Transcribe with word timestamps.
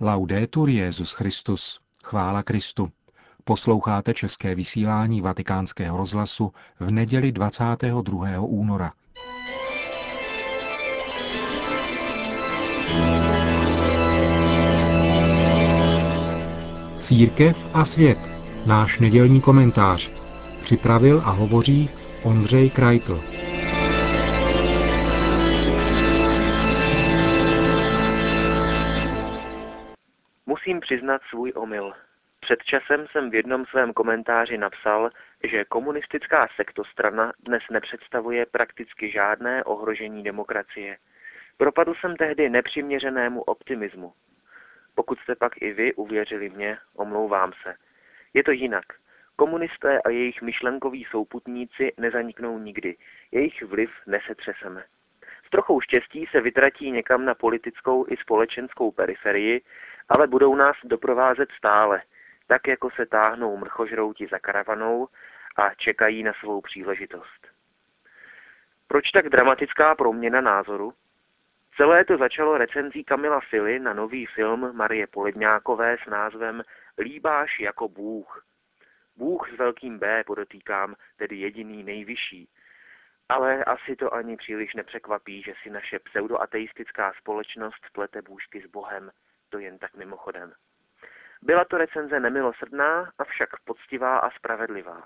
Laudetur 0.00 0.68
Jezus 0.68 1.12
Christus. 1.12 1.80
Chvála 2.04 2.42
Kristu. 2.42 2.88
Posloucháte 3.44 4.14
české 4.14 4.54
vysílání 4.54 5.20
Vatikánského 5.20 5.96
rozhlasu 5.96 6.52
v 6.80 6.90
neděli 6.90 7.32
22. 7.32 8.40
února. 8.40 8.92
Církev 16.98 17.66
a 17.72 17.84
svět. 17.84 18.18
Náš 18.66 18.98
nedělní 18.98 19.40
komentář. 19.40 20.10
Připravil 20.60 21.22
a 21.24 21.30
hovoří 21.30 21.90
Ondřej 22.22 22.70
Krajtl. 22.70 23.20
Musím 30.66 30.80
přiznat 30.80 31.22
svůj 31.30 31.52
omyl. 31.54 31.92
Před 32.40 32.62
časem 32.62 33.06
jsem 33.10 33.30
v 33.30 33.34
jednom 33.34 33.66
svém 33.66 33.92
komentáři 33.92 34.58
napsal, 34.58 35.10
že 35.42 35.64
komunistická 35.64 36.48
sektostrana 36.56 37.32
dnes 37.38 37.62
nepředstavuje 37.70 38.46
prakticky 38.46 39.10
žádné 39.10 39.64
ohrožení 39.64 40.22
demokracie. 40.22 40.96
Propadl 41.56 41.94
jsem 41.94 42.16
tehdy 42.16 42.48
nepřiměřenému 42.50 43.42
optimismu. 43.42 44.12
Pokud 44.94 45.18
jste 45.18 45.34
pak 45.34 45.62
i 45.62 45.72
vy 45.72 45.94
uvěřili 45.94 46.50
mě, 46.50 46.78
omlouvám 46.94 47.52
se. 47.62 47.74
Je 48.34 48.44
to 48.44 48.50
jinak. 48.50 48.86
Komunisté 49.36 50.00
a 50.02 50.10
jejich 50.10 50.42
myšlenkoví 50.42 51.06
souputníci 51.10 51.92
nezaniknou 51.96 52.58
nikdy. 52.58 52.96
Jejich 53.32 53.62
vliv 53.62 53.90
nesetřeseme. 54.06 54.84
S 55.46 55.50
trochou 55.50 55.80
štěstí 55.80 56.26
se 56.30 56.40
vytratí 56.40 56.90
někam 56.90 57.24
na 57.24 57.34
politickou 57.34 58.06
i 58.08 58.16
společenskou 58.16 58.90
periferii, 58.90 59.62
ale 60.08 60.26
budou 60.26 60.54
nás 60.54 60.76
doprovázet 60.84 61.48
stále, 61.58 62.02
tak 62.46 62.66
jako 62.66 62.90
se 62.90 63.06
táhnou 63.06 63.56
mrchožrouti 63.56 64.26
za 64.30 64.38
karavanou 64.38 65.08
a 65.56 65.74
čekají 65.74 66.22
na 66.22 66.32
svou 66.32 66.60
příležitost. 66.60 67.48
Proč 68.88 69.10
tak 69.10 69.28
dramatická 69.28 69.94
proměna 69.94 70.40
názoru? 70.40 70.92
Celé 71.76 72.04
to 72.04 72.16
začalo 72.16 72.58
recenzí 72.58 73.04
Kamila 73.04 73.40
Fily 73.40 73.78
na 73.78 73.92
nový 73.92 74.26
film 74.26 74.76
Marie 74.76 75.06
Poledňákové 75.06 75.96
s 76.04 76.10
názvem 76.10 76.62
Líbáš 76.98 77.60
jako 77.60 77.88
Bůh. 77.88 78.44
Bůh 79.16 79.50
s 79.54 79.58
velkým 79.58 79.98
B, 79.98 80.24
podotýkám, 80.24 80.94
tedy 81.16 81.36
jediný 81.36 81.82
nejvyšší. 81.82 82.48
Ale 83.28 83.64
asi 83.64 83.96
to 83.96 84.14
ani 84.14 84.36
příliš 84.36 84.74
nepřekvapí, 84.74 85.42
že 85.42 85.54
si 85.62 85.70
naše 85.70 85.98
pseudoateistická 85.98 87.12
společnost 87.18 87.86
plete 87.92 88.22
bůžky 88.22 88.62
s 88.62 88.66
Bohem– 88.66 89.10
to 89.54 89.58
jen 89.58 89.78
tak 89.78 89.94
mimochodem. 89.94 90.52
Byla 91.42 91.64
to 91.64 91.78
recenze 91.78 92.20
nemilosrdná, 92.20 93.12
avšak 93.18 93.48
poctivá 93.64 94.18
a 94.18 94.30
spravedlivá. 94.30 95.02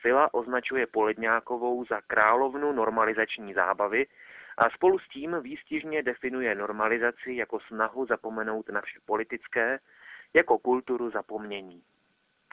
Fila 0.00 0.34
označuje 0.34 0.86
Poledňákovou 0.86 1.84
za 1.84 2.00
královnu 2.00 2.72
normalizační 2.72 3.54
zábavy 3.54 4.06
a 4.58 4.70
spolu 4.70 4.98
s 4.98 5.08
tím 5.08 5.36
výstižně 5.40 6.02
definuje 6.02 6.54
normalizaci 6.54 7.32
jako 7.32 7.60
snahu 7.60 8.06
zapomenout 8.06 8.68
na 8.68 8.80
vše 8.80 8.98
politické, 9.06 9.78
jako 10.34 10.58
kulturu 10.58 11.10
zapomnění. 11.10 11.82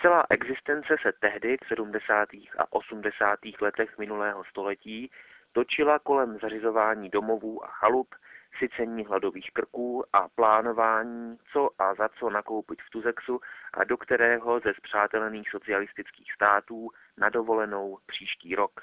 Celá 0.02 0.25
existence 0.29 0.95
se 1.02 1.11
tehdy 1.19 1.57
v 1.63 1.67
70. 1.67 2.29
a 2.57 2.63
80. 2.69 3.39
letech 3.61 3.97
minulého 3.97 4.43
století 4.43 5.11
točila 5.52 5.99
kolem 5.99 6.39
zařizování 6.41 7.09
domovů 7.09 7.63
a 7.65 7.67
chalup, 7.67 8.15
sycení 8.62 9.06
hladových 9.06 9.52
krků 9.52 10.04
a 10.14 10.28
plánování, 10.28 11.38
co 11.54 11.70
a 11.80 11.95
za 11.95 12.09
co 12.09 12.30
nakoupit 12.30 12.81
v 12.81 12.90
Tuzexu 12.90 13.42
a 13.73 13.84
do 13.84 13.98
kterého 13.98 14.59
ze 14.59 14.73
zpřátelených 14.73 15.50
socialistických 15.50 16.31
států 16.34 16.89
na 17.17 17.30
dovolenou 17.30 17.98
příští 18.06 18.56
rok. 18.56 18.82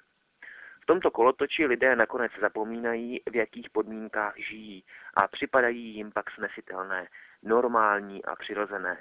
V 0.83 0.87
tomto 0.87 1.11
kolotoči 1.11 1.67
lidé 1.67 1.97
nakonec 1.97 2.33
zapomínají, 2.41 3.23
v 3.31 3.37
jakých 3.37 3.71
podmínkách 3.71 4.35
žijí 4.37 4.85
a 5.15 5.29
připadají 5.29 5.95
jim 5.95 6.13
pak 6.13 6.31
snesitelné, 6.31 7.09
normální 7.43 8.25
a 8.25 8.37
přirozené. 8.37 8.99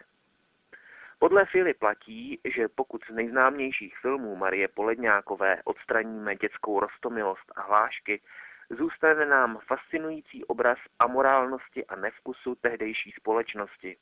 Podle 1.19 1.45
Fily 1.45 1.73
platí, 1.73 2.39
že 2.55 2.67
pokud 2.67 3.01
z 3.05 3.13
nejznámějších 3.13 3.97
filmů 3.97 4.35
Marie 4.35 4.67
Poledňákové 4.67 5.61
odstraníme 5.63 6.35
dětskou 6.35 6.79
rostomilost 6.79 7.51
a 7.55 7.61
hlášky, 7.61 8.21
zůstane 8.69 9.25
nám 9.25 9.59
fascinující 9.67 10.45
obraz 10.45 10.77
amorálnosti 10.99 11.85
a 11.85 11.95
nevkusu 11.95 12.55
tehdejší 12.55 13.11
společnosti. 13.11 13.97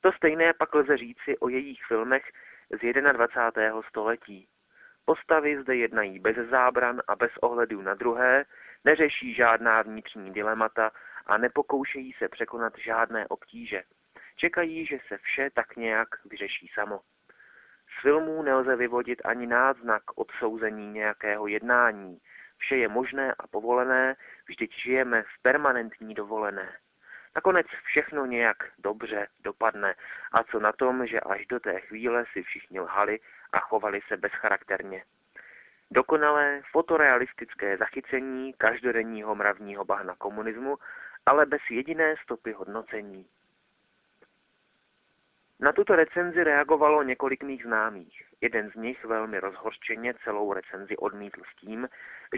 To 0.00 0.12
stejné 0.12 0.52
pak 0.52 0.74
lze 0.74 0.96
říci 0.96 1.38
o 1.38 1.48
jejich 1.48 1.84
filmech 1.84 2.32
z 2.70 2.92
21. 3.12 3.82
století. 3.82 4.48
Postavy 5.04 5.62
zde 5.62 5.76
jednají 5.76 6.18
bez 6.18 6.36
zábran 6.36 7.02
a 7.08 7.16
bez 7.16 7.30
ohledu 7.36 7.82
na 7.82 7.94
druhé, 7.94 8.44
neřeší 8.84 9.34
žádná 9.34 9.82
vnitřní 9.82 10.32
dilemata 10.32 10.90
a 11.26 11.38
nepokoušejí 11.38 12.12
se 12.12 12.28
překonat 12.28 12.72
žádné 12.78 13.26
obtíže. 13.28 13.82
Čekají, 14.36 14.86
že 14.86 14.98
se 15.08 15.18
vše 15.18 15.50
tak 15.50 15.76
nějak 15.76 16.08
vyřeší 16.24 16.70
samo. 16.74 17.00
Z 17.98 18.02
filmů 18.02 18.42
nelze 18.42 18.76
vyvodit 18.76 19.22
ani 19.24 19.46
náznak 19.46 20.02
odsouzení 20.14 20.92
nějakého 20.92 21.46
jednání, 21.46 22.20
Vše 22.64 22.76
je 22.76 22.88
možné 22.88 23.34
a 23.38 23.46
povolené, 23.46 24.16
vždyť 24.48 24.72
žijeme 24.72 25.22
v 25.22 25.42
permanentní 25.42 26.14
dovolené. 26.14 26.72
Nakonec 27.36 27.66
všechno 27.84 28.26
nějak 28.26 28.56
dobře 28.78 29.26
dopadne 29.40 29.94
a 30.32 30.44
co 30.44 30.60
na 30.60 30.72
tom, 30.72 31.06
že 31.06 31.20
až 31.20 31.46
do 31.46 31.60
té 31.60 31.80
chvíle 31.80 32.24
si 32.32 32.42
všichni 32.42 32.80
lhali 32.80 33.20
a 33.52 33.58
chovali 33.58 34.00
se 34.08 34.16
bezcharakterně. 34.16 35.04
Dokonalé 35.90 36.62
fotorealistické 36.72 37.76
zachycení 37.76 38.52
každodenního 38.52 39.34
mravního 39.34 39.84
bahna 39.84 40.14
komunismu, 40.14 40.76
ale 41.26 41.46
bez 41.46 41.60
jediné 41.70 42.14
stopy 42.22 42.52
hodnocení. 42.52 43.26
Na 45.60 45.72
tuto 45.72 45.96
recenzi 45.96 46.44
reagovalo 46.44 47.02
několik 47.02 47.42
mých 47.42 47.62
známých. 47.62 48.22
Jeden 48.40 48.70
z 48.70 48.74
nich 48.74 49.04
velmi 49.04 49.40
rozhorčeně 49.40 50.14
celou 50.24 50.52
recenzi 50.52 50.96
odmítl 50.96 51.40
s 51.52 51.56
tím, 51.60 51.88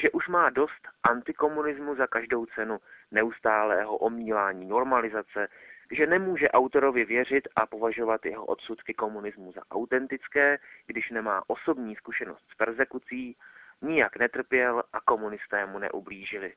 že 0.00 0.10
už 0.10 0.28
má 0.28 0.50
dost 0.50 0.88
antikomunismu 1.02 1.96
za 1.96 2.06
každou 2.06 2.46
cenu, 2.46 2.78
neustálého 3.10 3.96
omílání 3.96 4.66
normalizace, 4.66 5.48
že 5.90 6.06
nemůže 6.06 6.48
autorovi 6.48 7.04
věřit 7.04 7.48
a 7.56 7.66
považovat 7.66 8.26
jeho 8.26 8.44
odsudky 8.44 8.94
komunismu 8.94 9.52
za 9.52 9.60
autentické, 9.70 10.58
když 10.86 11.10
nemá 11.10 11.42
osobní 11.46 11.96
zkušenost 11.96 12.44
s 12.52 12.54
persekucí, 12.54 13.36
nijak 13.82 14.16
netrpěl 14.16 14.82
a 14.92 15.00
komunisté 15.00 15.66
mu 15.66 15.78
neublížili. 15.78 16.54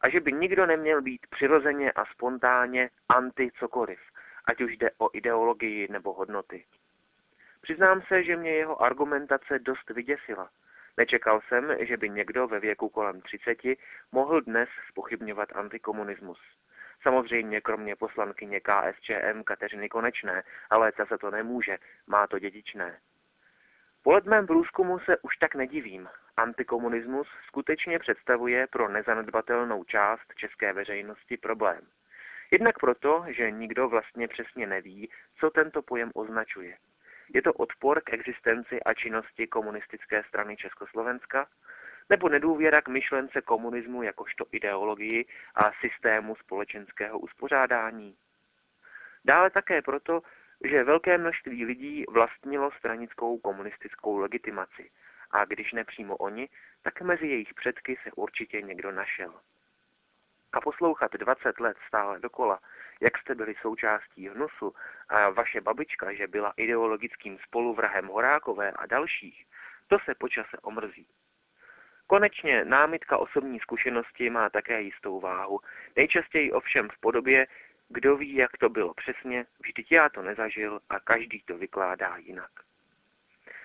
A 0.00 0.08
že 0.08 0.20
by 0.20 0.32
nikdo 0.32 0.66
neměl 0.66 1.02
být 1.02 1.26
přirozeně 1.30 1.92
a 1.92 2.04
spontánně 2.04 2.90
anti 3.08 3.50
cokoliv, 3.58 3.98
ať 4.48 4.60
už 4.60 4.76
jde 4.76 4.90
o 4.98 5.08
ideologii 5.12 5.88
nebo 5.90 6.12
hodnoty. 6.12 6.64
Přiznám 7.60 8.02
se, 8.02 8.22
že 8.24 8.36
mě 8.36 8.50
jeho 8.50 8.82
argumentace 8.82 9.58
dost 9.58 9.90
vyděsila. 9.90 10.50
Nečekal 10.96 11.40
jsem, 11.48 11.76
že 11.80 11.96
by 11.96 12.10
někdo 12.10 12.48
ve 12.48 12.60
věku 12.60 12.88
kolem 12.88 13.20
30 13.20 13.58
mohl 14.12 14.40
dnes 14.40 14.68
spochybňovat 14.88 15.48
antikomunismus. 15.54 16.38
Samozřejmě 17.02 17.60
kromě 17.60 17.96
poslankyně 17.96 18.60
KSČM 18.60 19.42
Kateřiny 19.44 19.88
Konečné, 19.88 20.42
ale 20.70 20.92
ta 20.92 21.06
se 21.06 21.18
to 21.18 21.30
nemůže, 21.30 21.78
má 22.06 22.26
to 22.26 22.38
dědičné. 22.38 22.98
Po 24.02 24.12
letmém 24.12 24.46
průzkumu 24.46 24.98
se 24.98 25.16
už 25.18 25.36
tak 25.36 25.54
nedivím. 25.54 26.08
Antikomunismus 26.36 27.28
skutečně 27.46 27.98
představuje 27.98 28.66
pro 28.66 28.88
nezanedbatelnou 28.88 29.84
část 29.84 30.34
české 30.36 30.72
veřejnosti 30.72 31.36
problém. 31.36 31.80
Jednak 32.50 32.78
proto, 32.78 33.24
že 33.28 33.50
nikdo 33.50 33.88
vlastně 33.88 34.28
přesně 34.28 34.66
neví, 34.66 35.10
co 35.40 35.50
tento 35.50 35.82
pojem 35.82 36.10
označuje. 36.14 36.78
Je 37.34 37.42
to 37.42 37.52
odpor 37.52 38.00
k 38.00 38.12
existenci 38.12 38.82
a 38.82 38.94
činnosti 38.94 39.46
komunistické 39.46 40.24
strany 40.28 40.56
Československa, 40.56 41.46
nebo 42.10 42.28
nedůvěra 42.28 42.82
k 42.82 42.88
myšlence 42.88 43.42
komunismu 43.42 44.02
jakožto 44.02 44.44
ideologii 44.52 45.26
a 45.54 45.72
systému 45.72 46.36
společenského 46.36 47.18
uspořádání. 47.18 48.16
Dále 49.24 49.50
také 49.50 49.82
proto, 49.82 50.22
že 50.64 50.84
velké 50.84 51.18
množství 51.18 51.64
lidí 51.64 52.04
vlastnilo 52.08 52.70
stranickou 52.78 53.38
komunistickou 53.38 54.18
legitimaci 54.18 54.90
a 55.30 55.44
když 55.44 55.72
nepřímo 55.72 56.16
oni, 56.16 56.48
tak 56.82 57.00
mezi 57.00 57.26
jejich 57.26 57.54
předky 57.54 57.96
se 58.02 58.12
určitě 58.12 58.62
někdo 58.62 58.92
našel 58.92 59.34
a 60.52 60.60
poslouchat 60.60 61.12
20 61.12 61.60
let 61.60 61.76
stále 61.88 62.20
dokola, 62.20 62.60
jak 63.00 63.18
jste 63.18 63.34
byli 63.34 63.54
součástí 63.62 64.28
hnusu 64.28 64.74
a 65.08 65.30
vaše 65.30 65.60
babička, 65.60 66.12
že 66.12 66.26
byla 66.26 66.52
ideologickým 66.56 67.38
spoluvrahem 67.38 68.06
Horákové 68.06 68.70
a 68.70 68.86
dalších, 68.86 69.44
to 69.88 69.98
se 70.04 70.14
počase 70.14 70.56
omrzí. 70.62 71.06
Konečně 72.06 72.64
námitka 72.64 73.16
osobní 73.16 73.60
zkušenosti 73.60 74.30
má 74.30 74.50
také 74.50 74.80
jistou 74.80 75.20
váhu, 75.20 75.60
nejčastěji 75.96 76.52
ovšem 76.52 76.88
v 76.88 76.98
podobě, 77.00 77.46
Kdo 77.88 78.16
ví, 78.16 78.34
jak 78.34 78.56
to 78.56 78.68
bylo 78.68 78.94
přesně, 78.94 79.46
vždyť 79.60 79.92
já 79.92 80.08
to 80.08 80.22
nezažil 80.22 80.80
a 80.88 81.00
každý 81.00 81.42
to 81.42 81.58
vykládá 81.58 82.16
jinak. 82.16 82.50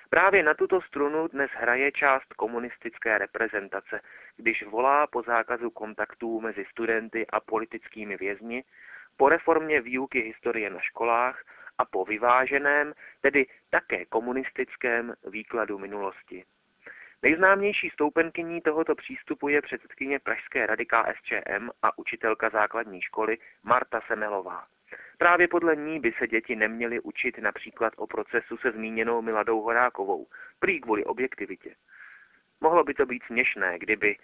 Právě 0.10 0.44
na 0.44 0.54
tuto 0.54 0.82
strunu 0.82 1.28
dnes 1.28 1.52
hraje 1.52 1.92
část 1.92 2.34
komunistické 2.34 3.18
reprezentace, 3.18 4.02
když 4.38 4.64
volá 4.64 5.08
po 5.08 5.22
zákazu 5.22 5.70
kontaktů 5.70 6.42
mezi 6.42 6.66
studenty 6.66 7.28
a 7.28 7.40
politickými 7.40 8.18
vězni, 8.18 8.64
po 9.18 9.30
reformě 9.30 9.82
výuky 9.82 10.20
historie 10.20 10.70
na 10.70 10.80
školách 10.80 11.44
a 11.78 11.86
po 11.86 12.06
vyváženém, 12.06 12.94
tedy 13.22 13.46
také 13.70 14.06
komunistickém 14.06 15.14
výkladu 15.32 15.80
minulosti. 15.80 16.46
Nejznámější 17.22 17.90
stoupenkyní 17.90 18.62
tohoto 18.62 18.96
přístupu 18.96 19.48
je 19.48 19.62
předsedkyně 19.62 20.20
Pražské 20.20 20.66
rady 20.66 20.86
KSČM 20.86 21.70
a 21.82 21.98
učitelka 21.98 22.50
základní 22.50 23.02
školy 23.02 23.38
Marta 23.64 24.02
Semelová. 24.08 24.68
Právě 25.18 25.48
podle 25.48 25.76
ní 25.76 26.00
by 26.00 26.14
se 26.18 26.28
děti 26.28 26.56
neměly 26.56 27.00
učit 27.00 27.38
například 27.38 27.94
o 27.98 28.08
procesu 28.08 28.58
se 28.58 28.72
zmíněnou 28.72 29.22
Miladou 29.22 29.62
Horákovou, 29.62 30.28
prý 30.60 30.82
kvůli 30.82 31.06
objektivitě. 31.06 31.76
Mohlo 32.64 32.84
by 32.84 32.94
to 32.94 33.06
být 33.06 33.24
směšné, 33.24 33.80
kdyby, 33.80 34.18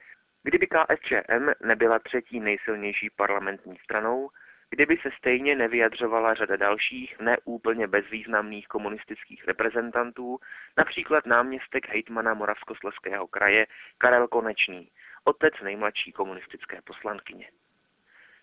kdyby 0.44 0.68
KSČM 0.68 1.50
nebyla 1.64 2.00
třetí 2.00 2.40
nejsilnější 2.40 3.10
parlamentní 3.10 3.78
stranou, 3.84 4.30
kdyby 4.70 4.98
se 4.98 5.10
stejně 5.18 5.56
nevyjadřovala 5.56 6.34
řada 6.34 6.56
dalších 6.56 7.20
neúplně 7.20 7.88
bezvýznamných 7.88 8.68
komunistických 8.68 9.48
reprezentantů, 9.48 10.40
například 10.78 11.26
náměstek 11.26 11.90
hejtmana 11.90 12.34
Moravskoslezského 12.34 13.28
kraje 13.28 13.68
Karel 13.98 14.28
Konečný, 14.28 14.92
otec 15.24 15.54
nejmladší 15.64 16.12
komunistické 16.12 16.82
poslankyně. 16.82 17.50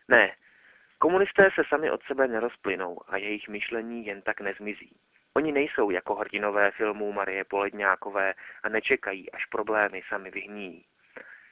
Ne, 0.08 0.36
komunisté 0.98 1.50
se 1.54 1.62
sami 1.68 1.90
od 1.90 2.02
sebe 2.02 2.28
nerozplynou 2.28 3.00
a 3.08 3.16
jejich 3.16 3.48
myšlení 3.48 4.06
jen 4.06 4.22
tak 4.22 4.40
nezmizí. 4.40 4.96
Oni 5.36 5.52
nejsou 5.52 5.90
jako 5.90 6.14
hrdinové 6.14 6.70
filmů 6.70 7.12
Marie 7.12 7.44
Poledňákové 7.44 8.34
a 8.62 8.68
nečekají, 8.68 9.32
až 9.32 9.46
problémy 9.46 10.02
sami 10.08 10.30
vyhníjí. 10.30 10.84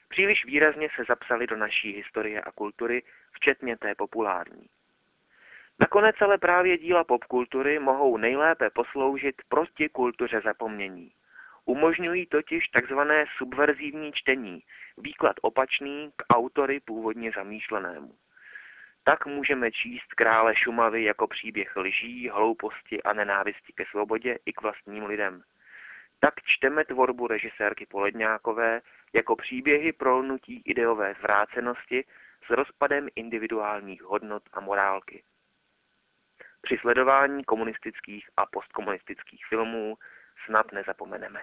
Příliš 0.09 0.45
výrazně 0.45 0.89
se 0.97 1.05
zapsali 1.09 1.47
do 1.47 1.57
naší 1.57 1.93
historie 1.93 2.41
a 2.41 2.53
kultury, 2.53 3.03
včetně 3.33 3.77
té 3.77 3.95
populární. 3.95 4.69
Nakonec 5.81 6.17
ale 6.21 6.39
právě 6.39 6.79
díla 6.79 7.05
popkultury 7.05 7.79
mohou 7.79 8.17
nejlépe 8.17 8.71
posloužit 8.71 9.43
proti 9.49 9.89
kultuře 9.89 10.41
zapomnění. 10.45 11.13
Umožňují 11.65 12.27
totiž 12.27 12.69
takzvané 12.69 13.25
subverzivní 13.39 14.13
čtení, 14.13 14.63
výklad 14.99 15.37
opačný 15.43 16.11
k 16.17 16.35
autory 16.35 16.81
původně 16.81 17.33
zamýšlenému. 17.37 18.15
Tak 19.05 19.27
můžeme 19.27 19.71
číst 19.73 20.15
krále 20.15 20.57
Šumavy 20.57 21.05
jako 21.05 21.27
příběh 21.27 21.77
lží, 21.77 22.29
hlouposti 22.29 23.03
a 23.03 23.13
nenávisti 23.13 23.73
ke 23.73 23.85
svobodě 23.85 24.39
i 24.47 24.53
k 24.53 24.63
vlastním 24.63 25.05
lidem. 25.05 25.43
Tak 26.21 26.35
čteme 26.45 26.85
tvorbu 26.85 27.27
režisérky 27.27 27.87
Poledňákové 27.87 28.81
jako 29.13 29.37
příběhy 29.37 29.93
prolnutí 29.93 30.63
ideové 30.65 31.15
zvrácenosti 31.19 32.05
s 32.47 32.51
rozpadem 32.51 33.09
individuálních 33.15 34.03
hodnot 34.03 34.43
a 34.53 34.61
morálky. 34.61 35.23
Při 36.63 36.79
sledování 36.79 37.45
komunistických 37.45 38.31
a 38.37 38.47
postkomunistických 38.47 39.47
filmů 39.47 39.97
snad 40.47 40.73
nezapomeneme. 40.73 41.43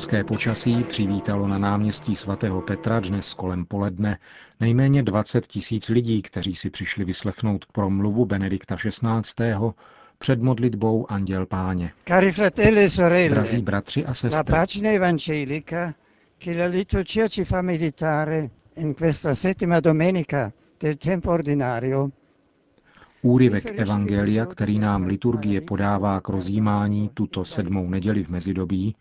Římské 0.00 0.24
počasí 0.24 0.84
přivítalo 0.84 1.48
na 1.48 1.58
náměstí 1.58 2.14
svatého 2.16 2.60
Petra 2.60 3.00
dnes 3.00 3.34
kolem 3.34 3.64
poledne 3.64 4.18
nejméně 4.60 5.02
20 5.02 5.46
tisíc 5.46 5.88
lidí, 5.88 6.22
kteří 6.22 6.54
si 6.54 6.70
přišli 6.70 7.04
vyslechnout 7.04 7.66
promluvu 7.72 8.24
Benedikta 8.24 8.76
XVI. 8.76 9.54
před 10.18 10.42
modlitbou 10.42 11.12
Anděl 11.12 11.46
Páně. 11.46 11.92
Cari 12.08 12.32
fratelli 12.32 12.84
e 12.84 12.90
sorelle, 12.90 13.28
Drazí 13.28 13.62
bratři 13.62 14.04
a 14.04 14.08
la 14.08 14.14
sestry, 14.14 14.44
pagina 14.52 14.90
evangelica 14.90 15.94
che 16.38 16.54
la 16.54 16.66
liturgia 16.66 17.28
ci 17.28 17.44
fa 17.44 17.62
meditare 17.62 18.50
in 18.76 18.94
questa 18.94 19.34
settima 19.34 19.80
domenica 19.80 20.52
del 20.80 20.96
tempo 20.96 21.30
ordinario 21.30 22.10
úryvek 23.22 23.78
Evangelia, 23.80 24.46
který 24.46 24.78
nám 24.78 25.04
liturgie 25.04 25.60
podává 25.60 26.20
k 26.20 26.28
rozjímání 26.28 27.10
tuto 27.14 27.44
sedmou 27.44 27.90
neděli 27.90 28.24
v 28.24 28.28
mezidobí, 28.28 28.94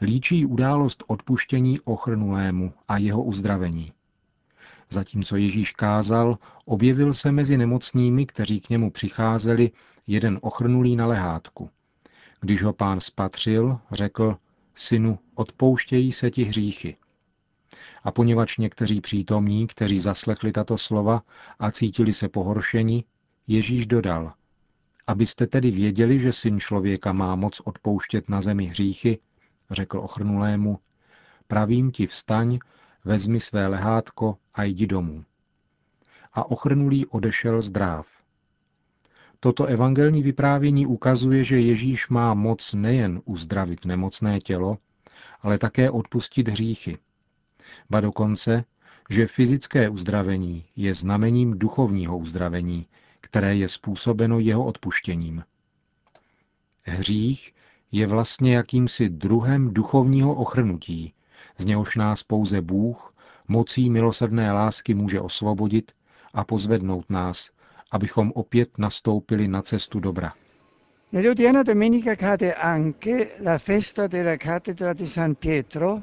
líčí 0.00 0.46
událost 0.46 1.04
odpuštění 1.06 1.80
ochrnulému 1.80 2.72
a 2.88 2.98
jeho 2.98 3.22
uzdravení. 3.22 3.92
Zatímco 4.90 5.36
Ježíš 5.36 5.72
kázal, 5.72 6.38
objevil 6.64 7.12
se 7.12 7.32
mezi 7.32 7.56
nemocnými, 7.56 8.26
kteří 8.26 8.60
k 8.60 8.70
němu 8.70 8.90
přicházeli, 8.90 9.70
jeden 10.06 10.38
ochrnulý 10.42 10.96
na 10.96 11.06
lehátku. 11.06 11.70
Když 12.40 12.62
ho 12.62 12.72
pán 12.72 13.00
spatřil, 13.00 13.78
řekl, 13.92 14.36
synu, 14.74 15.18
odpouštějí 15.34 16.12
se 16.12 16.30
ti 16.30 16.44
hříchy. 16.44 16.96
A 18.02 18.10
poněvadž 18.10 18.58
někteří 18.58 19.00
přítomní, 19.00 19.66
kteří 19.66 19.98
zaslechli 19.98 20.52
tato 20.52 20.78
slova 20.78 21.22
a 21.58 21.70
cítili 21.70 22.12
se 22.12 22.28
pohoršeni, 22.28 23.04
Ježíš 23.46 23.86
dodal, 23.86 24.32
abyste 25.06 25.46
tedy 25.46 25.70
věděli, 25.70 26.20
že 26.20 26.32
syn 26.32 26.60
člověka 26.60 27.12
má 27.12 27.36
moc 27.36 27.60
odpouštět 27.60 28.28
na 28.28 28.40
zemi 28.40 28.64
hříchy, 28.64 29.18
řekl 29.70 29.98
ochrnulému, 29.98 30.78
pravím 31.46 31.90
ti 31.90 32.06
vstaň, 32.06 32.58
vezmi 33.04 33.40
své 33.40 33.66
lehátko 33.66 34.38
a 34.54 34.62
jdi 34.62 34.86
domů. 34.86 35.24
A 36.32 36.50
ochrnulý 36.50 37.06
odešel 37.06 37.62
zdráv. 37.62 38.18
Toto 39.40 39.66
evangelní 39.66 40.22
vyprávění 40.22 40.86
ukazuje, 40.86 41.44
že 41.44 41.60
Ježíš 41.60 42.08
má 42.08 42.34
moc 42.34 42.72
nejen 42.74 43.20
uzdravit 43.24 43.84
nemocné 43.84 44.40
tělo, 44.40 44.78
ale 45.40 45.58
také 45.58 45.90
odpustit 45.90 46.48
hříchy. 46.48 46.98
Ba 47.90 48.00
dokonce, 48.00 48.64
že 49.10 49.26
fyzické 49.26 49.88
uzdravení 49.88 50.64
je 50.76 50.94
znamením 50.94 51.58
duchovního 51.58 52.18
uzdravení, 52.18 52.86
které 53.20 53.56
je 53.56 53.68
způsobeno 53.68 54.38
jeho 54.38 54.64
odpuštěním. 54.64 55.44
Hřích 56.82 57.54
je 57.92 58.06
vlastně 58.06 58.56
jakýmsi 58.56 59.08
druhem 59.08 59.74
duchovního 59.74 60.34
ochrnutí, 60.34 61.14
z 61.58 61.64
něhož 61.64 61.96
nás 61.96 62.22
pouze 62.22 62.62
Bůh 62.62 63.14
mocí 63.48 63.90
milosrdné 63.90 64.52
lásky 64.52 64.94
může 64.94 65.20
osvobodit 65.20 65.92
a 66.34 66.44
pozvednout 66.44 67.10
nás, 67.10 67.50
abychom 67.90 68.32
opět 68.34 68.78
nastoupili 68.78 69.48
na 69.48 69.62
cestu 69.62 70.00
dobra. 70.00 70.32
Nell'odierna 71.12 71.62
domenica 71.62 72.16
cade 72.16 72.54
anche 72.54 73.28
la 73.40 73.58
festa 73.58 74.06
della 74.06 74.36
cattedra 74.36 74.92
di 74.92 75.06
San 75.06 75.34
Pietro, 75.34 76.02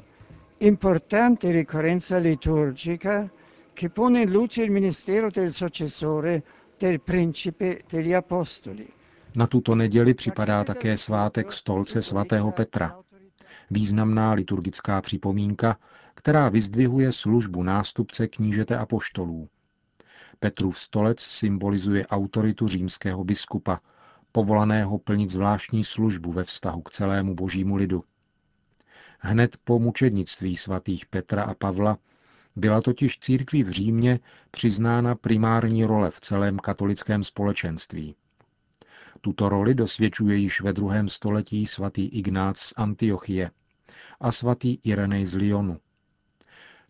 importante 0.58 1.52
ricorrenza 1.52 2.18
liturgica 2.18 3.30
che 3.72 3.88
pone 3.88 4.22
in 4.22 4.30
luce 4.30 4.62
il 4.64 4.70
ministero 4.70 5.30
del 5.30 5.52
successore 5.52 6.42
del 6.78 6.98
principe 6.98 7.84
degli 7.88 8.12
apostoli. 8.12 8.92
Na 9.36 9.46
tuto 9.46 9.74
neděli 9.74 10.14
připadá 10.14 10.64
také 10.64 10.96
svátek 10.96 11.52
stolce 11.52 12.02
svatého 12.02 12.52
Petra, 12.52 13.00
významná 13.70 14.32
liturgická 14.32 15.00
připomínka, 15.00 15.78
která 16.14 16.48
vyzdvihuje 16.48 17.12
službu 17.12 17.62
nástupce 17.62 18.28
knížete 18.28 18.78
a 18.78 18.86
poštolů. 18.86 19.48
Petrův 20.38 20.78
stolec 20.78 21.20
symbolizuje 21.20 22.06
autoritu 22.06 22.68
římského 22.68 23.24
biskupa, 23.24 23.80
povolaného 24.32 24.98
plnit 24.98 25.30
zvláštní 25.30 25.84
službu 25.84 26.32
ve 26.32 26.44
vztahu 26.44 26.82
k 26.82 26.90
celému 26.90 27.34
božímu 27.34 27.76
lidu. 27.76 28.04
Hned 29.18 29.56
po 29.64 29.78
mučednictví 29.78 30.56
svatých 30.56 31.06
Petra 31.06 31.42
a 31.42 31.54
Pavla 31.54 31.98
byla 32.56 32.80
totiž 32.80 33.18
církví 33.18 33.62
v 33.62 33.70
Římě 33.70 34.20
přiznána 34.50 35.14
primární 35.14 35.84
role 35.84 36.10
v 36.10 36.20
celém 36.20 36.58
katolickém 36.58 37.24
společenství. 37.24 38.14
Tuto 39.20 39.48
roli 39.48 39.74
dosvědčuje 39.74 40.36
již 40.36 40.60
ve 40.60 40.72
druhém 40.72 41.08
století 41.08 41.66
svatý 41.66 42.04
Ignác 42.04 42.58
z 42.58 42.74
Antiochie 42.76 43.50
a 44.20 44.32
svatý 44.32 44.78
Irenej 44.84 45.26
z 45.26 45.34
Lyonu. 45.34 45.78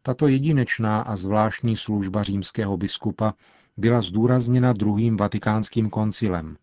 Tato 0.02 0.28
jedinečná 0.28 1.00
a 1.00 1.16
zvláštní 1.16 1.76
služba 1.76 2.22
římského 2.22 2.76
biskupa 2.76 3.34
byla 3.76 4.00
zdůrazněna 4.00 4.72
druhým 4.72 5.16
vatikánským 5.16 5.90
koncilem. 5.90 6.56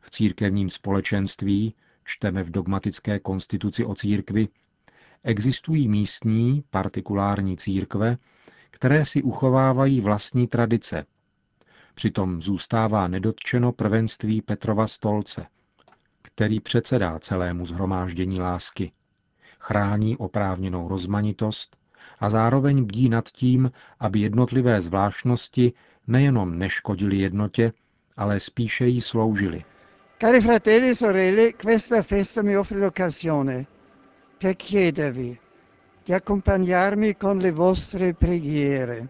V 0.00 0.10
církevním 0.10 0.70
společenství, 0.70 1.74
čteme 2.04 2.42
v 2.42 2.50
dogmatické 2.50 3.18
konstituci 3.18 3.84
o 3.84 3.94
církvi, 3.94 4.48
existují 5.22 5.88
místní, 5.88 6.64
partikulární 6.70 7.56
církve, 7.56 8.18
které 8.70 9.04
si 9.04 9.22
uchovávají 9.22 10.00
vlastní 10.00 10.46
tradice. 10.46 11.06
Přitom 11.96 12.42
zůstává 12.42 13.08
nedotčeno 13.08 13.72
prvenství 13.72 14.42
Petrova 14.42 14.86
stolce, 14.86 15.46
který 16.22 16.60
předsedá 16.60 17.18
celému 17.18 17.66
zhromáždění 17.66 18.40
lásky. 18.40 18.92
Chrání 19.60 20.16
oprávněnou 20.16 20.88
rozmanitost 20.88 21.76
a 22.20 22.30
zároveň 22.30 22.84
bdí 22.84 23.08
nad 23.08 23.28
tím, 23.28 23.70
aby 24.00 24.20
jednotlivé 24.20 24.80
zvláštnosti 24.80 25.72
nejenom 26.06 26.58
neškodili 26.58 27.16
jednotě, 27.16 27.72
ale 28.16 28.40
spíše 28.40 28.86
jí 28.86 29.00
sloužili. 29.00 29.64
Cari 30.20 30.40
fratelli 30.40 30.90
e 30.90 30.94
sorelle, 30.94 31.52
questa 31.52 32.02
festa 32.02 32.42
mi 32.42 32.56
offre 32.58 32.78
l'occasione 32.78 33.66
per 34.38 34.54
chiedervi 34.56 35.38
di 36.06 36.14
accompagnarmi 36.14 37.14
con 37.14 37.38
le 37.38 37.52
vostre 37.52 38.12
preghiere, 38.14 39.08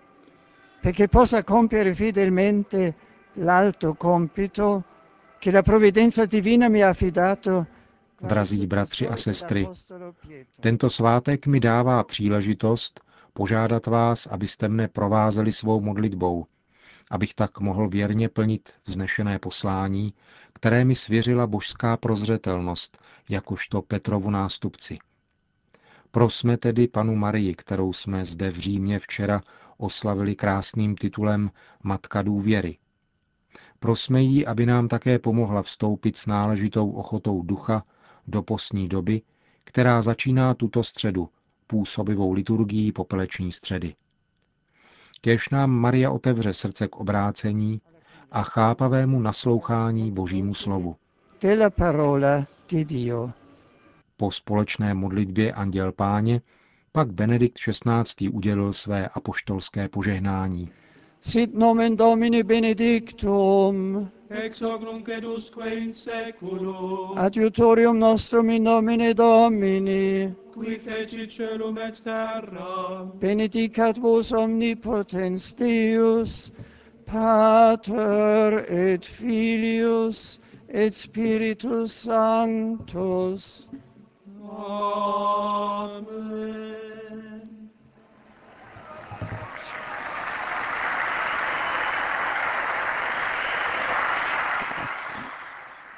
perché 0.87 1.09
possa 1.09 1.43
compiere 1.43 1.95
fedelmente 1.97 2.95
l'alto 3.39 3.95
compito 3.95 4.85
che 5.41 5.51
la 5.51 5.63
provvidenza 5.63 6.27
divina 6.27 6.69
mi 6.69 6.81
ha 6.81 6.89
affidato 6.91 7.67
Drazí 8.21 8.67
bratři 8.67 9.07
a 9.09 9.17
sestry, 9.17 9.69
tento 10.61 10.89
svátek 10.89 11.47
mi 11.47 11.61
dává 11.61 12.05
příležitost 12.05 13.01
požádat 13.33 13.87
vás, 13.87 14.27
abyste 14.27 14.69
mne 14.69 14.89
provázeli 14.89 15.53
svou 15.53 15.81
modlitbou, 15.81 16.47
abych 17.11 17.35
tak 17.35 17.61
mohl 17.61 17.89
věrně 17.89 18.29
plnit 18.29 18.79
vznešené 18.85 19.39
poslání, 19.39 20.15
které 20.53 20.85
mi 20.85 20.95
svěřila 20.95 21.47
božská 21.47 21.97
prozřetelnost, 21.97 22.99
jakožto 23.29 23.83
Petrovu 23.83 24.31
nástupci. 24.31 24.99
Prosme 26.11 26.57
tedy 26.57 26.89
panu 26.89 27.17
Marii, 27.17 27.55
kterou 27.55 27.93
jsme 27.93 28.25
zde 28.25 28.51
v 28.51 28.59
Římě 28.59 28.99
včera 28.99 29.41
oslavili 29.79 30.35
krásným 30.35 30.95
titulem 30.95 31.51
Matka 31.83 32.23
důvěry. 32.23 32.79
Prosme 33.79 34.23
jí, 34.23 34.47
aby 34.47 34.67
nám 34.67 34.89
také 34.89 35.19
pomohla 35.19 35.63
vstoupit 35.63 36.17
s 36.17 36.27
náležitou 36.27 36.91
ochotou 36.91 37.43
ducha 37.43 37.85
do 38.27 38.43
postní 38.43 38.89
doby, 38.89 39.23
která 39.65 40.03
začíná 40.03 40.55
tuto 40.55 40.85
středu, 40.85 41.29
působivou 41.67 42.33
liturgií 42.33 42.93
popeleční 42.93 43.53
středy. 43.53 43.95
Kéž 45.21 45.49
nám 45.49 45.71
Maria 45.71 46.11
otevře 46.11 46.53
srdce 46.53 46.89
k 46.89 46.97
obrácení 46.97 47.81
a 48.31 48.43
chápavému 48.43 49.21
naslouchání 49.21 50.13
Božímu 50.13 50.55
slovu. 50.55 50.97
Po 54.17 54.31
společné 54.31 54.95
modlitbě 54.95 55.53
Anděl 55.53 55.93
Páně 55.93 56.41
pak 56.97 57.13
Benedikt 57.13 57.59
XVI. 57.59 58.29
udělil 58.29 58.73
své 58.73 59.09
apoštolské 59.09 59.89
požehnání. 59.89 60.71
Sit 61.21 61.55
nomen 61.55 61.97
Domini 61.97 62.43
benedictum, 62.43 64.09
ex 64.31 64.61
hoc 64.61 64.83
nunc 64.83 65.09
edusque 65.09 65.75
in 65.75 65.93
seculum, 65.93 67.19
adiutorium 67.19 67.99
nostrum 67.99 68.51
in 68.51 68.65
nomine 68.65 69.15
Domini, 69.15 70.35
qui 70.55 70.79
feci 70.79 71.27
celum 71.27 71.79
et 71.79 72.01
terra, 72.01 73.11
benedicat 73.15 73.99
vos 73.99 74.33
omnipotens 74.33 75.55
Deus, 75.55 76.53
Pater 77.05 78.65
et 78.69 79.07
Filius 79.07 80.41
et 80.69 80.95
Spiritus 80.95 81.93
Sanctus. 81.93 83.69
Amen. 84.59 85.47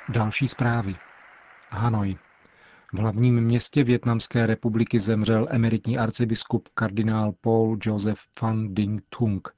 Další 0.09 0.49
zprávy. 0.49 0.97
Hanoj. 1.71 2.17
V 2.93 2.99
hlavním 2.99 3.41
městě 3.41 3.85
Větnamské 3.85 4.47
republiky 4.47 5.01
zemřel 5.01 5.47
emeritní 5.51 5.99
arcibiskup 5.99 6.69
kardinál 6.75 7.33
Paul 7.41 7.79
Joseph 7.83 8.21
Van 8.43 8.75
Ding 8.75 9.03
Tung. 9.09 9.49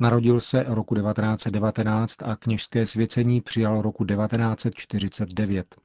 Narodil 0.00 0.40
se 0.40 0.64
roku 0.68 0.94
1919 0.94 2.22
a 2.22 2.36
kněžské 2.36 2.86
svěcení 2.86 3.40
přijal 3.40 3.82
roku 3.82 4.04
1949. 4.04 5.76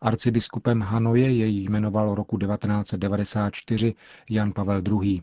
Arcibiskupem 0.00 0.80
Hanoje 0.80 1.32
jej 1.32 1.62
jmenoval 1.64 2.14
roku 2.14 2.38
1994 2.38 3.94
Jan 4.30 4.52
Pavel 4.52 4.82
II. 5.02 5.22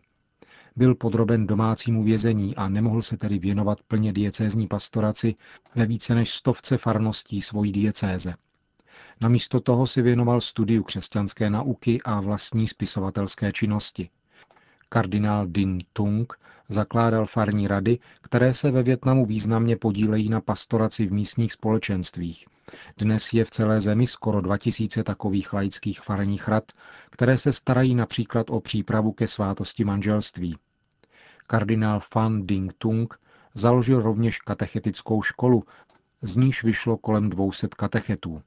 Byl 0.75 0.95
podroben 0.95 1.47
domácímu 1.47 2.03
vězení 2.03 2.55
a 2.55 2.69
nemohl 2.69 3.01
se 3.01 3.17
tedy 3.17 3.39
věnovat 3.39 3.83
plně 3.83 4.13
diecézní 4.13 4.67
pastoraci 4.67 5.35
ve 5.75 5.85
více 5.85 6.15
než 6.15 6.29
stovce 6.29 6.77
farností 6.77 7.41
svojí 7.41 7.71
diecéze. 7.71 8.33
Namísto 9.21 9.59
toho 9.59 9.87
si 9.87 10.01
věnoval 10.01 10.41
studiu 10.41 10.83
křesťanské 10.83 11.49
nauky 11.49 12.01
a 12.01 12.19
vlastní 12.19 12.67
spisovatelské 12.67 13.51
činnosti. 13.51 14.09
Kardinál 14.93 15.47
Din 15.47 15.79
Tung 15.93 16.33
zakládal 16.69 17.25
farní 17.25 17.67
rady, 17.67 17.99
které 18.21 18.53
se 18.53 18.71
ve 18.71 18.83
Větnamu 18.83 19.25
významně 19.25 19.77
podílejí 19.77 20.29
na 20.29 20.41
pastoraci 20.41 21.05
v 21.05 21.13
místních 21.13 21.53
společenstvích. 21.53 22.45
Dnes 22.97 23.33
je 23.33 23.45
v 23.45 23.51
celé 23.51 23.81
zemi 23.81 24.07
skoro 24.07 24.41
2000 24.41 25.03
takových 25.03 25.53
laických 25.53 26.01
farních 26.01 26.47
rad, 26.47 26.63
které 27.09 27.37
se 27.37 27.53
starají 27.53 27.95
například 27.95 28.49
o 28.49 28.59
přípravu 28.59 29.11
ke 29.11 29.27
svátosti 29.27 29.83
manželství. 29.83 30.57
Kardinál 31.47 31.99
Fan 31.99 32.47
Ding 32.47 32.73
Tung 32.73 33.19
založil 33.53 34.01
rovněž 34.01 34.39
katechetickou 34.39 35.21
školu, 35.21 35.63
z 36.21 36.37
níž 36.37 36.63
vyšlo 36.63 36.97
kolem 36.97 37.29
200 37.29 37.67
katechetů. 37.67 38.41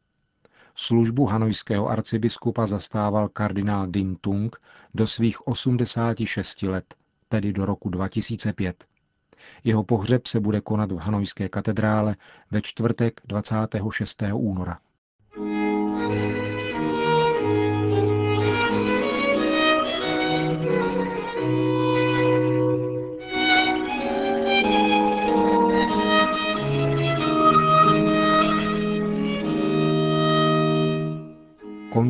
Službu 0.75 1.27
hanojského 1.27 1.89
arcibiskupa 1.89 2.67
zastával 2.67 3.29
kardinál 3.29 3.87
Din 3.87 4.17
Tung 4.17 4.57
do 4.95 5.07
svých 5.07 5.47
86 5.47 6.63
let, 6.63 6.95
tedy 7.29 7.53
do 7.53 7.65
roku 7.65 7.89
2005. 7.89 8.85
Jeho 9.65 9.85
pohřeb 9.85 10.27
se 10.27 10.41
bude 10.41 10.61
konat 10.61 10.93
v 10.93 10.99
Hanojské 10.99 11.49
katedrále 11.49 12.17
ve 12.51 12.63
čtvrtek 12.63 13.21
26. 13.25 14.23
února. 14.33 14.79